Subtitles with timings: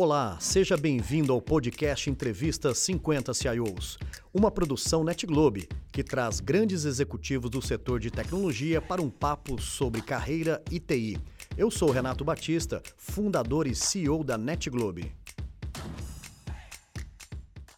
[0.00, 3.98] Olá, seja bem-vindo ao podcast Entrevista 50 CIOs,
[4.32, 10.00] uma produção NetGlobe que traz grandes executivos do setor de tecnologia para um papo sobre
[10.00, 11.18] carreira e TI.
[11.56, 15.12] Eu sou Renato Batista, fundador e CEO da NetGlobe.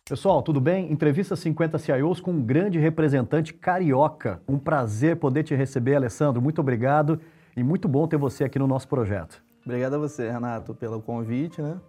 [0.06, 0.92] Pessoal, tudo bem?
[0.92, 4.42] Entrevista 50 CIOs com um grande representante carioca.
[4.46, 6.42] Um prazer poder te receber, Alessandro.
[6.42, 7.18] Muito obrigado
[7.56, 9.42] e muito bom ter você aqui no nosso projeto.
[9.64, 11.80] Obrigado a você, Renato, pelo convite, né?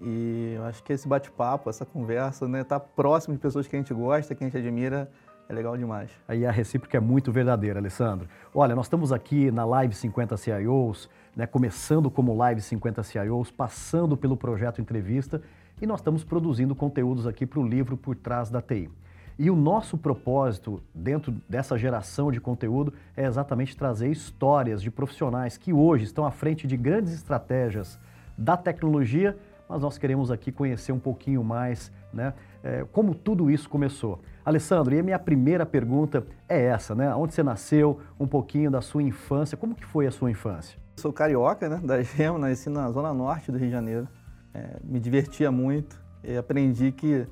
[0.00, 3.78] E eu acho que esse bate-papo, essa conversa, né, tá próximo de pessoas que a
[3.78, 5.10] gente gosta, que a gente admira,
[5.48, 6.10] é legal demais.
[6.26, 8.28] Aí a recíproca é muito verdadeira, Alessandro.
[8.54, 14.16] Olha, nós estamos aqui na Live 50 CIOs, né, começando como Live 50 CIOs, passando
[14.16, 15.40] pelo projeto Entrevista
[15.80, 18.90] e nós estamos produzindo conteúdos aqui para o livro Por Trás da TI.
[19.38, 25.56] E o nosso propósito dentro dessa geração de conteúdo é exatamente trazer histórias de profissionais
[25.56, 27.98] que hoje estão à frente de grandes estratégias
[28.36, 29.36] da tecnologia
[29.72, 34.20] mas nós queremos aqui conhecer um pouquinho mais, né, é, como tudo isso começou.
[34.44, 37.14] Alessandro, e a minha primeira pergunta é essa, né?
[37.14, 40.78] Onde você nasceu, um pouquinho da sua infância, como que foi a sua infância?
[40.96, 44.06] Sou carioca, né, da Gema, nasci na zona norte do Rio de Janeiro.
[44.52, 47.26] É, me divertia muito e aprendi que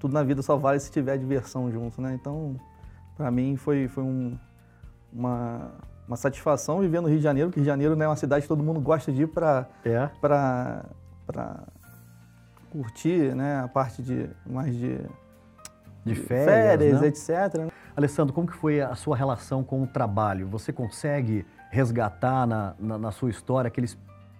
[0.00, 2.18] tudo na vida só vale se tiver diversão junto, né?
[2.20, 2.56] Então,
[3.16, 4.36] para mim foi, foi um,
[5.12, 5.70] uma,
[6.08, 8.42] uma satisfação viver no Rio de Janeiro, porque Rio de Janeiro né, é uma cidade
[8.42, 10.84] que todo mundo gosta de ir para é para
[12.70, 14.98] curtir né, a parte de mais de,
[16.04, 17.08] de férias, férias né?
[17.08, 17.72] etc.
[17.96, 20.46] Alessandro, como que foi a sua relação com o trabalho?
[20.48, 23.98] Você consegue resgatar na, na, na sua história aqueles,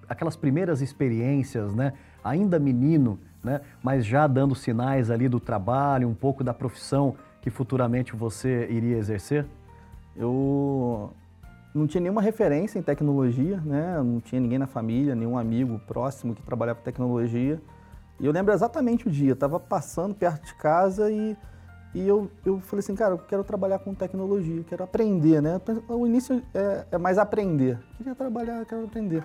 [0.08, 1.92] aquelas primeiras experiências, né?
[2.22, 3.60] ainda menino, né?
[3.82, 8.96] mas já dando sinais ali do trabalho, um pouco da profissão que futuramente você iria
[8.96, 9.46] exercer?
[10.16, 11.12] Eu
[11.74, 14.02] não tinha nenhuma referência em tecnologia, né?
[14.02, 17.60] Não tinha ninguém na família, nenhum amigo próximo que trabalhava com tecnologia.
[18.20, 21.36] E eu lembro exatamente o dia, estava passando perto de casa e,
[21.94, 25.60] e eu, eu falei assim, cara, eu quero trabalhar com tecnologia, quero aprender, né?
[25.88, 27.78] O início é, é mais aprender.
[27.96, 29.24] Queria trabalhar, quero aprender.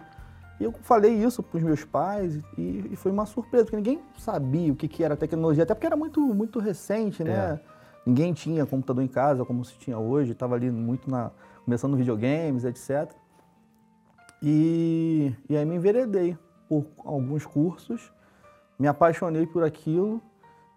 [0.60, 4.00] E eu falei isso para os meus pais e, e, foi uma surpresa, porque ninguém
[4.18, 7.60] sabia o que, que era tecnologia, até porque era muito, muito recente, né?
[7.60, 7.60] É.
[8.06, 11.32] Ninguém tinha computador em casa como se tinha hoje, estava ali muito na,
[11.66, 13.12] começando videogames, etc.
[14.42, 16.38] E, e aí me enveredei
[16.68, 18.12] por alguns cursos,
[18.84, 20.22] me apaixonei por aquilo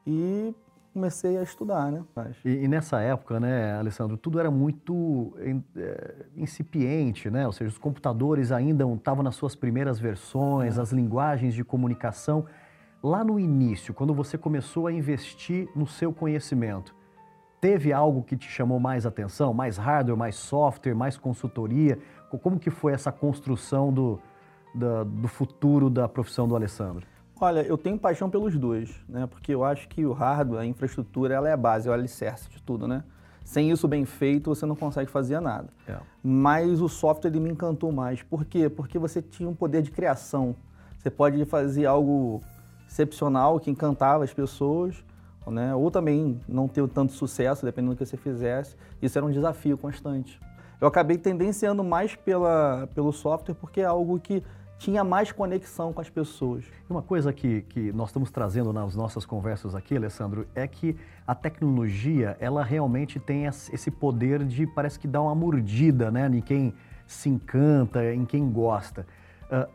[0.06, 0.55] e
[0.94, 2.05] comecei a estudar, né?
[2.44, 5.37] E, e, nessa época, né, Alessandro, tudo era muito
[5.77, 7.44] é, incipiente, né?
[7.47, 10.81] Ou seja, os computadores ainda estavam nas suas primeiras versões, é.
[10.81, 12.47] as linguagens de comunicação.
[13.03, 16.94] Lá no início, quando você começou a investir no seu conhecimento,
[17.59, 19.55] Teve algo que te chamou mais atenção?
[19.55, 21.99] Mais hardware, mais software, mais consultoria?
[22.43, 24.21] Como que foi essa construção do,
[24.75, 27.06] do, do futuro da profissão do Alessandro?
[27.38, 29.26] Olha, eu tenho paixão pelos dois, né?
[29.26, 32.48] Porque eu acho que o hardware, a infraestrutura, ela é a base, é o alicerce
[32.48, 33.04] de tudo, né?
[33.44, 35.69] Sem isso bem feito, você não consegue fazer nada.
[35.86, 35.96] É.
[36.22, 38.22] Mas o software ele me encantou mais.
[38.22, 38.69] Por quê?
[38.69, 40.56] Porque você tinha um poder de criação.
[40.98, 42.41] Você pode fazer algo
[42.88, 45.04] excepcional que encantava as pessoas
[45.50, 45.75] né?
[45.75, 48.76] ou também não ter tanto sucesso, dependendo do que você fizesse.
[49.00, 50.41] Isso era um desafio constante.
[50.80, 54.42] Eu acabei tendenciando mais pela, pelo software porque é algo que
[54.78, 56.64] tinha mais conexão com as pessoas.
[56.88, 61.34] Uma coisa que, que nós estamos trazendo nas nossas conversas aqui, Alessandro, é que a
[61.34, 66.75] tecnologia, ela realmente tem esse poder de, parece que dá uma mordida né, em quem
[67.06, 69.06] se encanta, em quem gosta.
[69.44, 69.70] Uh,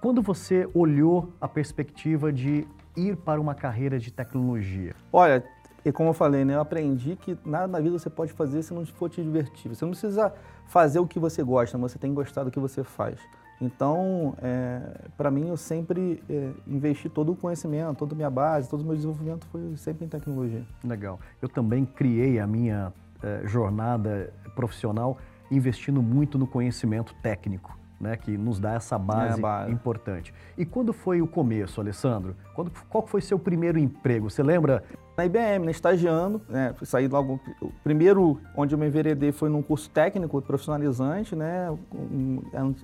[0.00, 2.66] quando você olhou a perspectiva de
[2.96, 4.94] ir para uma carreira de tecnologia?
[5.12, 5.42] Olha,
[5.84, 8.72] e como eu falei, né, eu aprendi que nada na vida você pode fazer se
[8.72, 9.68] não for te divertir.
[9.68, 10.32] Você não precisa
[10.66, 13.18] fazer o que você gosta, mas você tem que gostar do que você faz.
[13.60, 14.80] Então, é,
[15.16, 18.84] para mim, eu sempre é, investi todo o conhecimento, toda a minha base, todo o
[18.84, 20.64] meu desenvolvimento foi sempre em tecnologia.
[20.82, 21.18] Legal.
[21.40, 22.92] Eu também criei a minha
[23.22, 25.18] é, jornada profissional
[25.50, 30.34] investindo muito no conhecimento técnico né, que nos dá essa base, é base, importante.
[30.58, 32.36] E quando foi o começo, Alessandro?
[32.54, 34.28] Quando, qual foi seu primeiro emprego?
[34.28, 34.84] Você lembra?
[35.16, 37.38] Na IBM, né, estagiando, né, saí logo.
[37.60, 42.42] O primeiro onde eu me enveredei foi num curso técnico profissionalizante, né, um,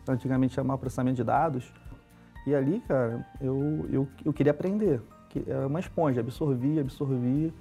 [0.09, 1.73] antigamente chamava processamento de dados.
[2.47, 5.03] E ali, cara, eu, eu, eu queria aprender.
[5.47, 7.53] Era uma esponja, absorvia, absorvia,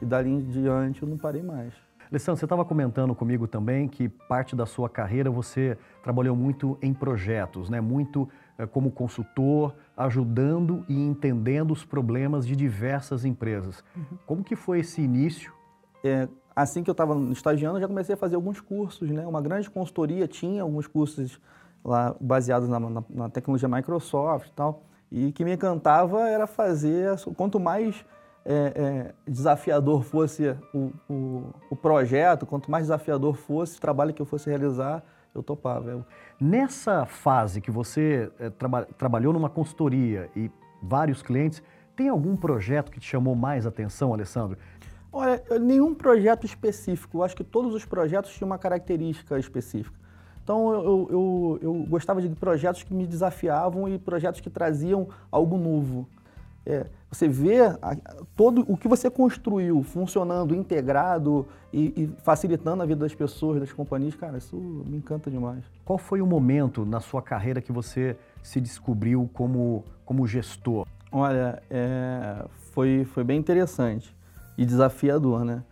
[0.00, 1.74] e dali em diante eu não parei mais.
[2.10, 6.92] Alessandro, você estava comentando comigo também que parte da sua carreira você trabalhou muito em
[6.92, 7.80] projetos, né?
[7.80, 8.28] muito
[8.58, 13.82] eh, como consultor, ajudando e entendendo os problemas de diversas empresas.
[13.96, 14.18] Uhum.
[14.26, 15.50] Como que foi esse início?
[16.04, 19.08] É, assim que eu estava estagiando, eu já comecei a fazer alguns cursos.
[19.10, 19.26] Né?
[19.26, 21.40] Uma grande consultoria tinha alguns cursos
[21.82, 24.84] lá baseados na, na, na tecnologia Microsoft e tal.
[25.10, 28.04] E o que me encantava era fazer, quanto mais
[28.44, 34.20] é, é, desafiador fosse o, o, o, projeto, quanto mais desafiador fosse o trabalho que
[34.20, 35.02] eu fosse realizar,
[35.34, 35.90] eu topava.
[35.90, 36.04] Eu...
[36.40, 40.50] Nessa fase que você é, traba trabalhou numa consultoria e
[40.82, 41.62] vários clientes,
[41.96, 44.58] tem algum projeto que te chamou mais atenção, Alessandro?
[45.12, 47.18] Olha, nenhum projeto específico.
[47.18, 49.96] Eu acho que todos os projetos tinham uma característica específica.
[50.42, 55.56] Então eu, eu, eu gostava de projetos que me desafiavam e projetos que traziam algo
[55.56, 56.06] novo.
[56.66, 57.96] É, você vê a,
[58.34, 63.72] todo o que você construiu funcionando, integrado e, e, facilitando a vida das pessoas, das
[63.72, 65.62] companhias, cara, isso me encanta demais.
[65.84, 70.86] Qual foi o momento na sua carreira que você se descobriu como, como gestor?
[71.12, 74.14] Olha, é, foi, foi bem interessante
[74.56, 75.62] e desafiador, né?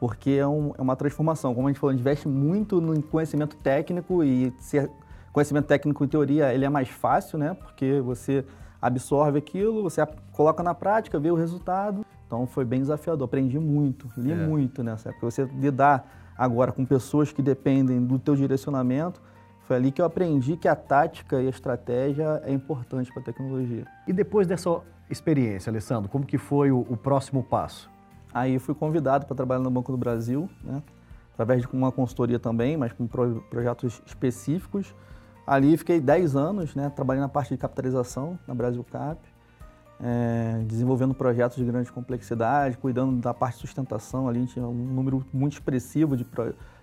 [0.00, 1.54] Porque é, um, é uma transformação.
[1.54, 4.88] Como a gente falou, a gente investe muito no conhecimento técnico e ser,
[5.32, 7.54] conhecimento técnico em teoria ele é mais fácil, né?
[7.54, 8.44] Porque você
[8.80, 12.04] absorve aquilo, você coloca na prática, vê o resultado.
[12.26, 14.34] Então foi bem desafiador, aprendi muito, li é.
[14.34, 15.30] muito nessa época.
[15.30, 19.20] Você lidar agora com pessoas que dependem do teu direcionamento,
[19.66, 23.24] foi ali que eu aprendi que a tática e a estratégia é importante para a
[23.24, 23.86] tecnologia.
[24.06, 24.80] E depois dessa
[25.10, 27.90] experiência, Alessandro, como que foi o, o próximo passo?
[28.32, 30.82] Aí fui convidado para trabalhar no Banco do Brasil, né?
[31.32, 34.94] através de uma consultoria também, mas com projetos específicos.
[35.48, 39.18] Ali fiquei 10 anos, né, trabalhando na parte de capitalização na Brasil Cap,
[39.98, 44.28] é, desenvolvendo projetos de grande complexidade, cuidando da parte de sustentação.
[44.28, 46.26] Ali tinha um número muito expressivo de,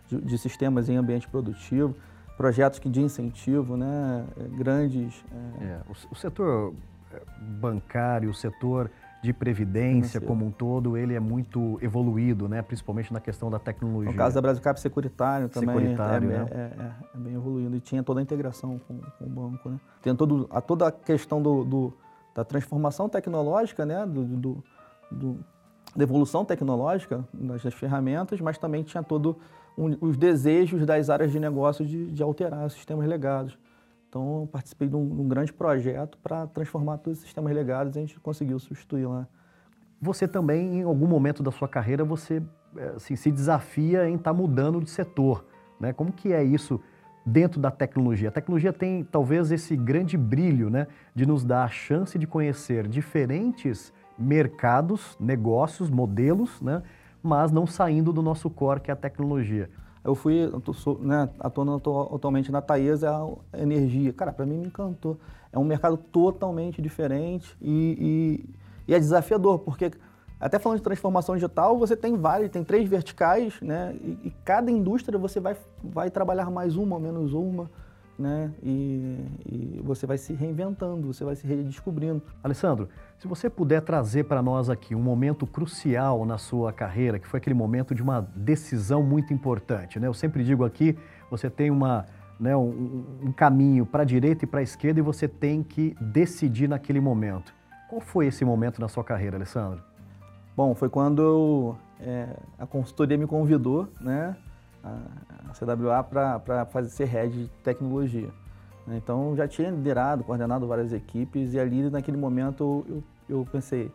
[0.07, 1.95] de, de sistemas em ambiente produtivo,
[2.38, 4.25] projetos que de incentivo, né,
[4.57, 5.23] grandes.
[5.61, 5.63] É...
[5.65, 6.73] É, o, o setor
[7.13, 8.89] é, bancário, o setor
[9.25, 12.62] de previdência como um todo, ele é muito evoluído, né?
[12.62, 14.12] principalmente na questão da tecnologia.
[14.12, 16.48] No caso da Brasil Cap Securitário também Securitário, é, né?
[16.51, 19.69] é, é, é, bem evoluído e tinha toda a integração com, com o banco.
[19.69, 19.80] Né?
[20.01, 21.94] Tem todo, a, toda a questão do, do,
[22.33, 24.06] da transformação tecnológica, né?
[24.06, 24.63] do, do,
[25.12, 25.39] do
[25.95, 29.36] da evolução tecnológica das, das ferramentas, mas também tinha todos
[29.78, 33.57] um, os desejos das áreas de negócio de, de alterar sistemas legados.
[34.15, 38.00] Então, eu participei de um, um grande projeto para transformar todos os sistemas legados e
[38.00, 39.27] a gente conseguiu substituir lá.
[40.01, 42.41] Você também, em algum momento da sua carreira, você
[42.77, 45.45] eh, assim, se desafia em estar tá mudando de setor.
[45.81, 45.91] Né?
[45.91, 46.79] Como que é isso
[47.25, 48.29] dentro da tecnologia?
[48.29, 52.88] A tecnologia tem talvez esse grande brilho né, de nos dar a chance de conhecer
[52.88, 56.83] diferentes mercados, negócios, modelos, né,
[57.21, 59.69] mas não saindo do nosso core, que é a tecnologia.
[60.06, 60.52] Eu fui,
[61.00, 61.74] né, atuando
[62.13, 63.12] atualmente na Taesa
[63.52, 64.13] Energia.
[64.13, 65.18] Cara, para mim me encantou.
[65.52, 68.46] É um mercado totalmente diferente e,
[68.88, 69.92] e, e, é desafiador, porque
[70.40, 73.96] até falando de transformação digital, você tem vários, tem três verticais, né?
[74.00, 77.68] E, e cada indústria você vai, vai trabalhar mais uma ou menos uma
[78.17, 78.51] né?
[78.63, 82.21] E, e, você vai se reinventando, você vai se redescobrindo.
[82.44, 87.27] Alessandro, se você puder trazer para nós aqui um momento crucial na sua carreira, que
[87.27, 90.07] foi aquele momento de uma decisão muito importante, né?
[90.07, 90.97] Eu sempre digo aqui,
[91.29, 92.06] você tem uma,
[92.39, 95.95] né, um, um caminho para a direita e para a esquerda e você tem que
[96.00, 97.53] decidir naquele momento.
[97.89, 99.83] Qual foi esse momento na sua carreira, Alessandro?
[100.56, 104.35] Bom, foi quando eu, é, a consultoria me convidou, né?
[104.85, 108.29] A CWA para fazer ser head de tecnologia.
[108.85, 108.97] Né?
[108.97, 113.91] Então já tinha liderado, coordenado várias equipes e ali naquele momento eu, eu pensei,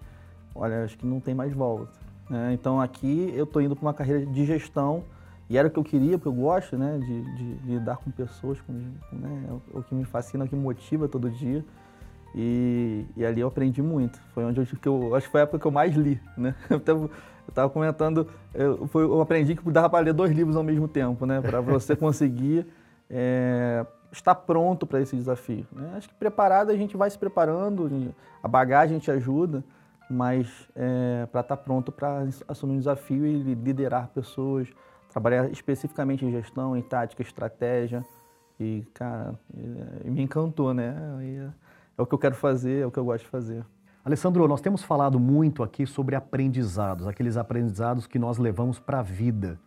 [0.55, 1.93] olha, acho que não tem mais volta.
[2.29, 2.53] Né?
[2.53, 5.05] Então aqui eu estou indo para uma carreira de gestão
[5.49, 8.11] e era o que eu queria, porque eu gosto né, de, de, de lidar com
[8.11, 11.65] pessoas, com, né, é o que me fascina, o que me motiva todo dia.
[12.35, 14.21] E, e, ali eu aprendi muito.
[14.33, 16.55] Foi onde eu, que eu acho que foi a época que eu mais li, né?
[17.51, 20.87] Eu estava comentando, eu, foi, eu, aprendi que dava para ler dois livros ao mesmo
[20.87, 21.41] tempo, né?
[21.41, 22.65] Para você conseguir
[23.11, 25.67] é, estar pronto para esse desafio.
[25.73, 25.95] Né?
[25.97, 29.65] Acho que preparado a gente vai se preparando, a bagagem te ajuda,
[30.09, 34.69] mas é, para estar tá pronto para assumir um desafio e liderar pessoas,
[35.13, 38.05] trabalhar especificamente em gestão, em tática, estratégia.
[38.61, 39.35] E, cara,
[40.05, 40.95] é, me encantou, né?
[41.99, 43.65] é o que eu quero fazer, é o que eu gosto de fazer.
[44.03, 49.03] Alessandro, nós temos falado muito aqui sobre aprendizados, aqueles aprendizados que nós levamos para a
[49.03, 49.61] vida.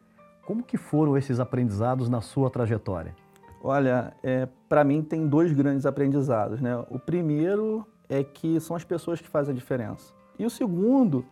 [0.44, 3.16] Como que foram esses aprendizados na sua trajetória?
[3.64, 6.60] Olha, é, para mim tem dois grandes aprendizados.
[6.60, 6.76] Né?
[6.90, 10.12] O primeiro é que são as pessoas que fazem a diferença.
[10.38, 11.24] E o segundo,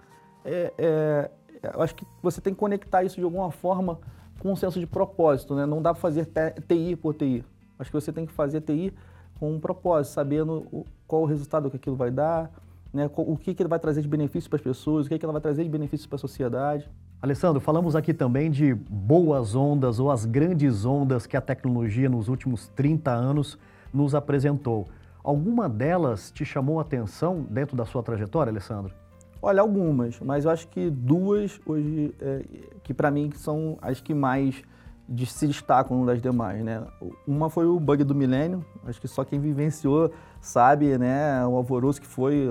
[0.46, 1.32] é, é,
[1.74, 4.00] eu acho que você tem que conectar isso de alguma forma
[4.40, 5.56] com um senso de propósito.
[5.56, 5.66] Né?
[5.66, 6.30] Não dá para fazer
[6.68, 7.44] TI por TI.
[7.80, 8.94] Acho que você tem que fazer TI
[9.40, 12.52] com um propósito, sabendo qual o resultado que aquilo vai dar,
[12.94, 15.26] né, o que, que ele vai trazer de benefício para as pessoas, o que, que
[15.26, 16.90] ela vai trazer de benefício para a sociedade.
[17.22, 22.28] Alessandro, falamos aqui também de boas ondas ou as grandes ondas que a tecnologia nos
[22.28, 23.58] últimos 30 anos
[23.94, 24.88] nos apresentou.
[25.24, 28.94] Alguma delas te chamou a atenção dentro da sua trajetória, Alessandro?
[29.40, 32.44] Olha, algumas, mas eu acho que duas hoje, é,
[32.84, 34.64] que para mim são as que mais
[35.12, 36.82] de, se destacam das demais, né?
[37.28, 42.02] Uma foi o bug do milênio, acho que só quem vivenciou sabe, né, o alvoroço
[42.02, 42.48] que foi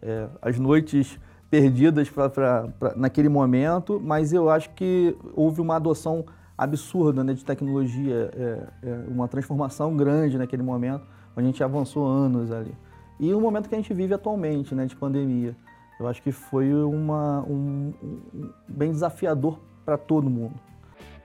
[0.00, 1.20] é, as noites
[1.50, 6.24] perdidas pra, pra, pra, naquele momento, mas eu acho que houve uma adoção
[6.56, 11.06] absurda né, de tecnologia, é, é, uma transformação grande naquele momento,
[11.36, 12.74] onde a gente avançou anos ali.
[13.20, 15.54] E o momento que a gente vive atualmente, né, de pandemia.
[16.00, 17.92] Eu acho que foi uma, um,
[18.34, 20.54] um bem desafiador para todo mundo.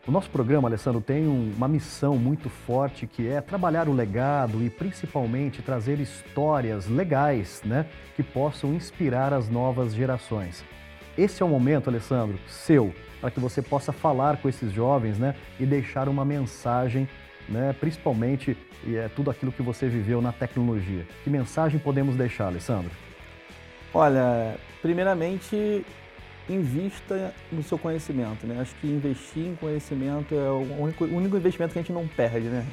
[0.07, 4.69] O nosso programa, Alessandro, tem uma missão muito forte que é trabalhar o legado e
[4.69, 7.85] principalmente trazer histórias legais, né,
[8.15, 10.63] que possam inspirar as novas gerações.
[11.17, 15.35] Esse é o momento, Alessandro, seu, para que você possa falar com esses jovens, né,
[15.59, 17.05] e deixar uma mensagem,
[17.49, 18.55] né, principalmente
[18.87, 21.05] é, tudo aquilo que você viveu na tecnologia.
[21.21, 22.91] Que mensagem podemos deixar, Alessandro?
[23.93, 25.85] Olha, primeiramente,
[26.49, 28.59] invista no seu conhecimento, né?
[28.61, 32.07] Acho que investir em conhecimento é o único, o único investimento que a gente não
[32.07, 32.65] perde, né?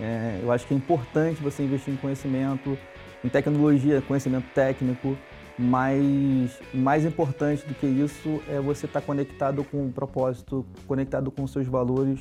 [0.00, 2.78] É, eu acho que é importante você investir em conhecimento,
[3.24, 5.16] em tecnologia, conhecimento técnico,
[5.58, 11.42] mas mais importante do que isso é você estar conectado com o propósito, conectado com
[11.42, 12.20] os seus valores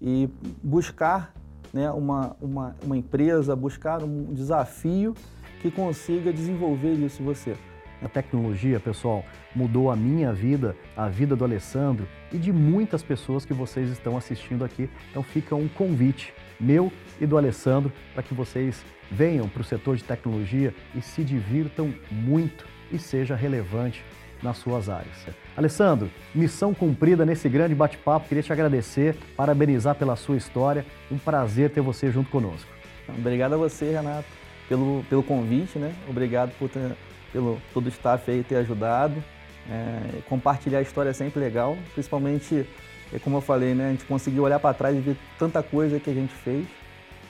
[0.00, 0.28] e
[0.62, 1.34] buscar
[1.72, 5.14] né, uma, uma, uma empresa, buscar um desafio
[5.60, 7.56] que consiga desenvolver isso em você.
[8.02, 9.24] A tecnologia, pessoal,
[9.54, 14.16] mudou a minha vida, a vida do Alessandro e de muitas pessoas que vocês estão
[14.16, 14.88] assistindo aqui.
[15.10, 19.96] Então fica um convite meu e do Alessandro para que vocês venham para o setor
[19.96, 24.04] de tecnologia e se divirtam muito e seja relevante
[24.42, 25.26] nas suas áreas.
[25.56, 28.28] Alessandro, missão cumprida nesse grande bate-papo.
[28.28, 30.86] Queria te agradecer, parabenizar pela sua história.
[31.10, 32.70] Um prazer ter você junto conosco.
[33.08, 34.38] Obrigado a você, Renato
[34.68, 35.94] pelo, pelo convite, né?
[36.08, 36.94] Obrigado por ter,
[37.32, 39.22] pelo todo o staff aí ter ajudado.
[39.70, 42.66] É, compartilhar a história é sempre legal, principalmente,
[43.12, 43.88] é, como eu falei, né?
[43.88, 46.66] A gente conseguiu olhar para trás e ver tanta coisa que a gente fez.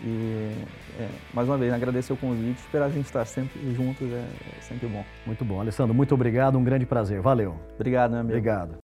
[0.01, 0.53] E,
[1.01, 4.25] é, mais uma vez, agradecer o convite, esperar a gente estar sempre juntos é,
[4.57, 5.05] é sempre bom.
[5.27, 5.61] Muito bom.
[5.61, 7.21] Alessandro, muito obrigado, um grande prazer.
[7.21, 7.57] Valeu.
[7.75, 8.37] Obrigado, meu amigo.
[8.37, 8.88] Obrigado.